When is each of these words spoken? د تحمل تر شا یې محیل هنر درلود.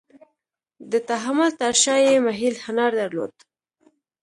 د 0.91 0.93
تحمل 1.09 1.49
تر 1.59 1.73
شا 1.83 1.95
یې 2.05 2.15
محیل 2.27 2.55
هنر 2.65 2.91
درلود. 3.01 3.31